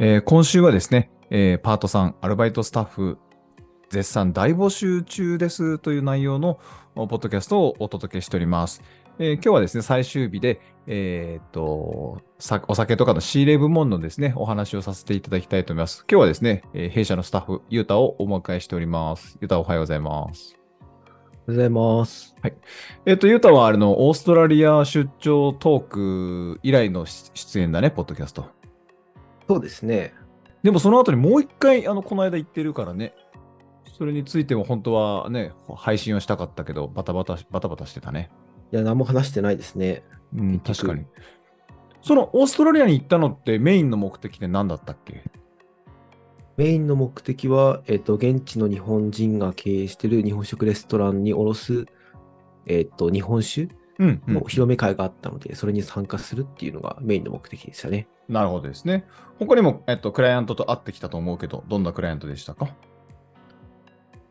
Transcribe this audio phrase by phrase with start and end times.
[0.00, 3.18] えー今週はですね、えーパートさん、アルバイトスタッフ、
[3.90, 6.60] 絶賛大募集中ですという内容の
[6.94, 8.80] おポッドキャストをお届けしております。
[9.18, 16.04] えー今日はですね、最終日で、えーっと、さお酒とかの仕入れ部門のですね、お話をさせていただきたいと思います。
[16.08, 19.36] 今日はですね、えー弊社のスタッフ、ゆうたをお迎えしております。
[19.40, 20.56] ゆうたおはようございます。
[20.80, 20.94] おはよ
[21.48, 22.36] うございます。
[23.04, 28.57] えーっと、ゆうたはあの、オーストラリア出張トーク以来の出演だね、ポッドキャスト。
[29.48, 30.14] そうですね。
[30.62, 33.14] でもその後にもう一回、あの、この間言ってるからね。
[33.96, 38.30] それについても本当はね、配信をしたかったけど、バタバタ、バタバタしてたね。
[38.72, 40.04] いや、何も話してないですね。
[40.36, 41.04] うん、確かに。
[42.02, 45.24] そのオーストラリアに行ったのってメインの目的で何だったっけ？
[46.56, 51.86] メインの目的は、えっ、と、現地の日本人が経営している日本食レストランに卸す、
[52.66, 53.68] えっ、と、日本酒
[53.98, 58.08] うん、うんの披露目会があったので、それに参加するっていうのがメインの目的でしたね。
[58.28, 59.06] なるほどですね。
[59.38, 62.68] 他にも、えっと、クライアントと会ってきたと思うけど、どんなクライアントでしたか？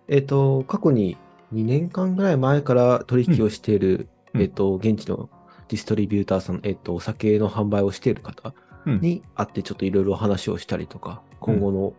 [0.08, 1.18] えっ、と、過去に
[1.54, 5.30] 2年間ぐらい前から取引をしている、うんえっ、と、現地の
[5.68, 8.54] ディストリビューターさん、えっ、と、お酒の販売をしている方
[8.86, 11.94] うんに会ってちょっといろいろ話をしたりとか、今後の、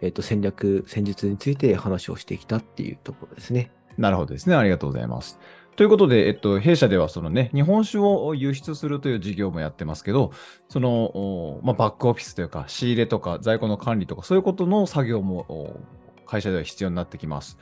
[0.00, 3.70] えっ、と、戦略、戦術について話をしてきたっていうところですね。
[3.98, 4.56] なるほどですね。
[4.56, 5.38] ありがとうございます。
[5.76, 10.30] ということで、えっと、弊社ではそのね、日本酒を輸出するという事業もやってますけど、
[10.68, 15.80] その、おまあ、バックオフィスというか、仕入れとか在庫の管理とか、そういうことの作業もお
[16.26, 17.58] 会社では必要になってきます。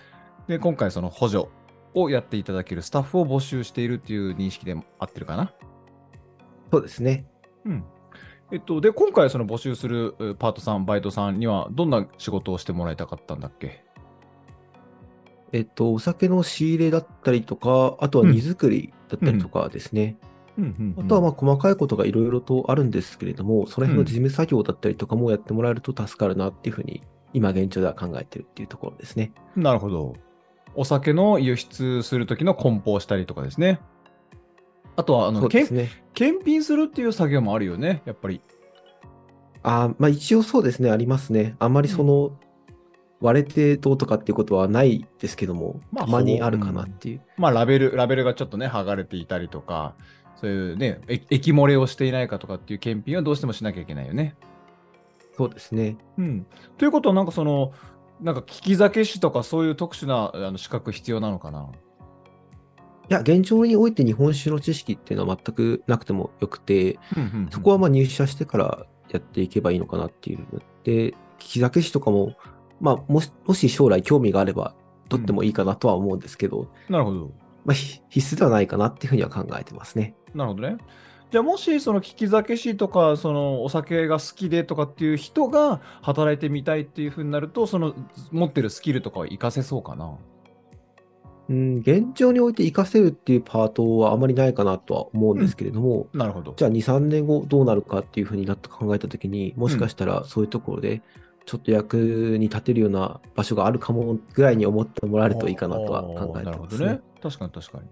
[0.46, 1.48] で、今回その補助
[1.94, 5.52] をやっていただけるスタッフを募集しているっていう認識で合ってるかな？
[6.70, 7.26] そうですね。
[7.64, 7.84] うん。
[8.50, 13.84] えっと、で、今回その募集するうパートさん、バイトさんには、どんな仕事をしてもらいたかったんだっけ？
[15.52, 20.16] えっ、と、お酒の仕入れだったりとか、あとはうん荷造りだったりとかですね。
[20.58, 27.02] うんうんうんあとはまあ細かいことがいろいろとあるんですけれども、その辺の事務作業だったりとかもやってもらえると助かるなっていうふうに、
[27.32, 29.32] 今現状では考えてるっていうところですね。
[29.56, 30.14] なるほど。
[30.74, 33.80] お酒の輸出するときの梱包したりとかですね。
[34.96, 35.88] あとは、あの、ね。
[36.14, 38.42] 検品するっていう作業もあるよね、やっぱり。
[39.62, 41.56] あーまあ一応そうですね、ありますね。
[41.58, 42.32] あんまりその、
[43.22, 47.22] 割れてどうとかっていうことはないですけども、まあたまにあるかなっていう。
[47.38, 49.94] まあ、ラベル、ラベルがちょっとね、剥がれていたりとか、
[50.36, 54.34] そういうね、え液漏れをしていないかとかっていう検品はどうしてもしなきゃいけないよね。
[55.36, 55.96] そうですね。
[56.18, 56.46] うん。
[56.76, 57.72] ということは、なんかその、
[58.20, 61.68] なんか利き酒師とかそういう特殊なあの資格必要なのかな？
[63.10, 70.46] いや、現状において日本酒の知識っていうのは全くなくてもよくて、うんうんうんそこはまあ入社してからやっていけばいいのかなっていう。
[70.84, 72.34] で、利き酒師とかも、
[72.82, 74.74] まあもし、もし将来興味があれば、
[75.08, 77.30] 取ってもいいかなとは思うんですけど、なるほど。
[77.64, 80.14] まあひ必須ではないかなっていうふうには考えてますね。
[80.34, 80.76] なるほどね。
[81.30, 87.94] じゃあもしその利き酒師とかそのお酒が好きでとかっていう人が働いてみたいっていうふうになるとその
[88.30, 90.18] 持ってるスキルとかは活かせそうかな？
[91.48, 96.54] うん、現状において活かせるっていうパートはあまりないかなとは思うんですけれども、なるほど。
[96.56, 101.02] じゃあ2、3年後どうなるかっていうふうになって考えたときに、もしかしたらそういうところで、
[101.44, 106.86] ちょっと役に立てるような場所があるかもぐらいに思ってもらえるといいかなとは考えてますね。
[106.86, 107.00] ね。
[107.22, 107.84] 確かに確かに。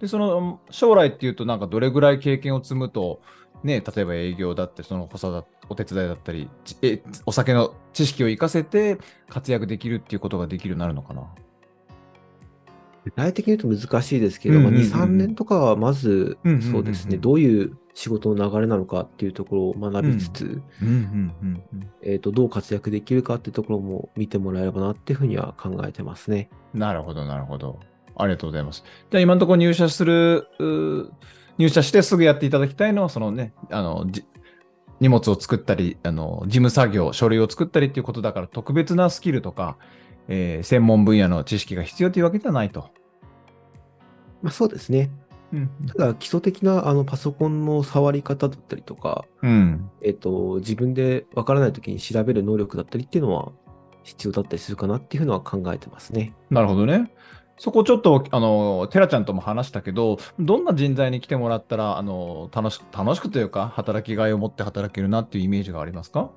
[0.00, 3.20] で、その将来っていうとなんかどれぐらい経験を積むと
[3.62, 6.50] ね、例えば営業だってその補佐だお手伝いだったり
[6.82, 8.98] えお酒の知識を生かせて
[9.30, 11.22] 活躍できるっていうことができるようになるのかな。
[13.04, 20.62] 具体的に言うと難しいですけれども、うんうんうん2、3年とかはまずうんうんうんうんそうですね、どういう仕事の流れなのかっていうところを学びつつ、
[22.32, 26.50] どう活躍できるかっていうところも見てもらえればなっていうふうには考えてますね。
[26.72, 27.78] なるほど、なるほど。
[28.16, 28.84] ありがとうございます。
[29.10, 30.48] じゃあ、今のところ入社する、
[31.58, 34.24] 入社してすぐやっていただきたいのは、そのね、あの、じ
[35.00, 39.76] 荷物を作ったり、あの、事務作業、書類を作ったりっていうことだから、特別なスキルとか、
[40.28, 42.90] えー専門分野の知識が必要というわけではないと。
[44.42, 45.10] まあそうですね。
[45.52, 45.70] うん。
[45.86, 49.90] ただ基礎的なあのパソコンの触り方だったりとか、うん。
[50.02, 53.52] えっ、と、自分でわからないときに調べる能力だったりっていうのは
[54.02, 56.34] 必要だったりするかなっていうのは考えてますね。
[56.50, 57.10] なるほどね。
[57.56, 66.30] そこちょっと、あの、テラちゃんとも話したけど、どんな人材に来てもらったら、あの、楽しく、楽しくというか、働きがいを持って働けるなっていうイメージがありますか？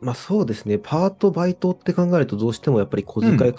[0.00, 0.78] まあそうですね。
[0.78, 3.54] パート、バイトって考えるとどうしてもやっぱり小遣い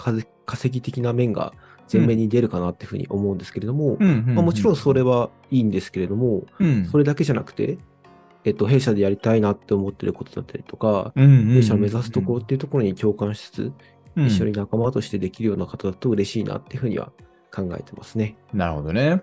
[0.46, 1.52] 稼ぎ的な面が
[1.92, 6.84] 前面に出るかなっていうふうに思うんですけれども、もちろんそれはいいんですけれども、うん。
[6.84, 7.78] それだけじゃなくて、
[8.44, 13.72] えっと、弊社でやりたいなって思ってることだったりとか、弊社の目指すところっていうところに共感しつつ、うん
[14.26, 17.12] 一緒に仲間としてできるような方だと嬉しいなっていうふうには
[17.54, 18.36] 考えてますね。
[18.52, 19.22] なるほどね。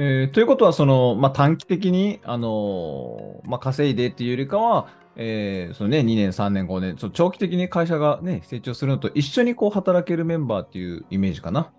[0.00, 4.86] えーということは、その、まあ、短期的に、あのーまあ、稼いでっていうよりかは、
[5.16, 11.72] えーそのね、2年、3年、5年、その長期的に会社がね、成長するのと一緒にこう働けるメンバーっていうイメージかな。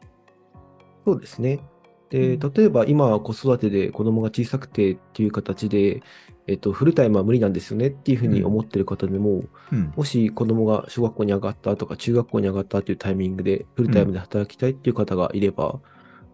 [1.05, 1.61] そうですね。
[2.09, 6.01] で、うん例えば今子育てで子供が小さくてっていう形で、
[6.47, 9.93] えっと、フルタイムは無理なんですよねっていうふうに思ってる方でも、うん。
[9.95, 15.79] もし子供が小学校に上がったとか中学校に上がったっていうタイミングでフルタイムで働きたいっていう方がいれば、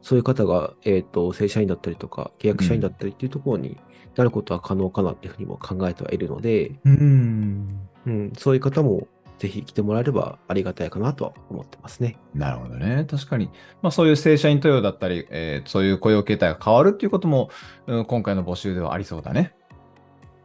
[0.06, 3.76] そういう方が、えっと、正社員だったりとか契約社員だったりっていうところに
[4.16, 7.80] なることは可能かなっていうふうにも考えてはいるので、うん。
[8.06, 9.08] うん、そういう方も
[9.40, 12.20] ぜひ来てもらえればありがたいかなとは思ってますね。
[12.36, 13.08] なるほどね。
[13.10, 13.50] 確かに。
[13.82, 17.50] まあ、そういう正社員登用だったり、えーそういう雇用形態が変わるっていうことも、
[17.88, 19.56] うん今回の募集ではありそうだね。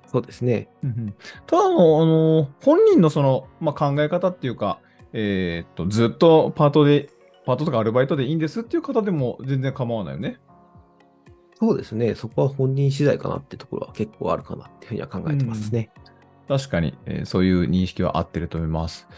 [0.07, 0.71] そうですね。
[1.47, 4.81] ただの、あの本人のその、まあ、考え方っていうか、
[5.13, 7.11] えーっと、ずっとパートで、
[7.51, 10.39] パートとかアルバイトでいいんですっていう方でも全然構わないよね。
[11.59, 12.15] そうですね。
[12.15, 15.91] そこは本人次第かなってところは結構あるかなっていうふうには考えてますね。
[16.49, 19.09] 確かに、えーそういう認識は合ってると思います。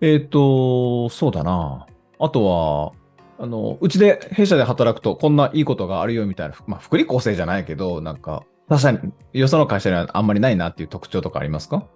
[0.00, 1.86] えーっと、そうだな。
[2.18, 2.92] あとは、
[3.38, 8.98] あの、うちで弊社で働くとこんないいことがあるよみたいな、まあ、福利厚生じゃないけど、なんか、確かに、
[9.32, 11.86] よその会社にはあんまりないなっていう特徴とかありますか？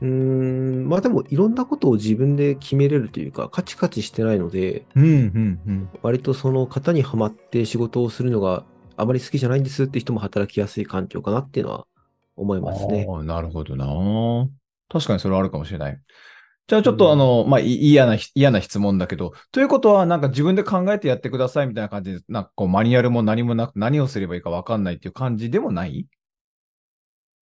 [0.00, 5.88] うーん、まあでもいろんなことを自分で決めれるというか、カチカチしてないので、うん、うん、うん。
[6.02, 8.64] 割とその方にはまって仕事をするのが
[8.96, 11.86] あまり好きじゃないんですって人も働きやすい環境かなっていうのは
[12.36, 13.06] 思いますね。
[13.24, 13.86] なるほどな。
[14.88, 15.98] 確かにそれはあるかもしれない。
[16.68, 26.06] じゃあちょっとうんあの、まあ、い嫌な、嫌な質問だけど、ということはなんか自分で考えてやってくださいみたいな感じで、なんかこうマニュアルも何もなく何をすればいいかわかんないっていう感じでもない？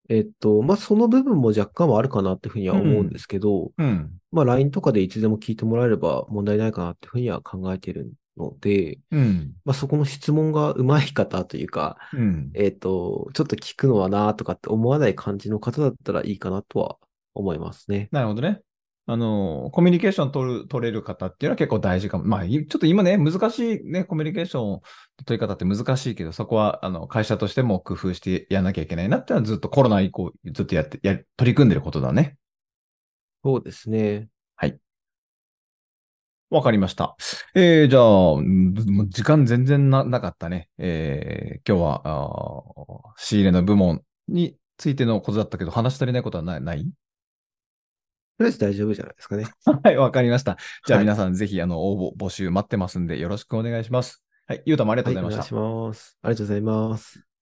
[0.09, 4.11] えっと、まあその部分も若干はあるかなっていうふうには思うんですけど、うん。
[4.33, 9.53] まあ LINE とかでいつでも聞いてもらえれば問題ないかなっていうふうには考えているので、うん。
[9.65, 12.51] まあそこの質問が上手い方というか、うん。
[12.55, 16.97] えっと、ちょっと聞くのはなとかって思わない感じの方だったらいいかなとは
[17.35, 18.09] 思いますね。
[18.13, 18.61] なるほどね。
[19.07, 22.25] あの、コミュニケーション取る、取れる方っていうのは結構大事かも。
[22.25, 24.83] まあ、いちょっと今ね、難しいね、コミュニケーションの
[25.27, 32.39] 取り方って難しいけど、そこは、あの、会社としても工夫してやらなきゃいけないなっていうのはずっとコロナ以降、ずっとやって、や、取り組んでることだね。
[33.45, 34.29] そうですね。
[36.51, 37.17] わかりました。
[37.57, 40.69] えー、じゃあ、時間全然ななかったね。
[40.79, 46.89] えー、今日はあー仕入れの部門についてのことだったけど、話し足りないことはないない？
[48.37, 49.47] とりあえず大丈夫じゃないですかね。
[49.83, 50.57] はい、わかりました。
[50.87, 54.25] じゃあはい皆さんぜひ、あの、応募、募集待ってますんで、よろしくお願いします。
[54.47, 55.55] はい、ゆうたもありがとうございました。
[55.55, 56.19] はい、お願いします。
[56.23, 57.34] ありがとうございます。